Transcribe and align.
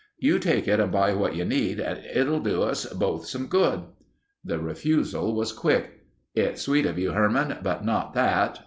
You 0.17 0.39
take 0.39 0.67
it 0.67 0.79
and 0.79 0.91
buy 0.91 1.13
what 1.13 1.35
you 1.35 1.45
need 1.45 1.79
and 1.79 2.03
it'll 2.05 2.39
do 2.39 2.63
us 2.63 2.87
both 2.87 3.27
some 3.27 3.45
good." 3.45 3.81
The 4.43 4.57
refusal 4.57 5.35
was 5.35 5.53
quick. 5.53 6.05
"It's 6.33 6.63
sweet 6.63 6.87
of 6.87 6.97
you 6.97 7.11
Herman, 7.11 7.59
but 7.61 7.85
not 7.85 8.15
that. 8.15 8.59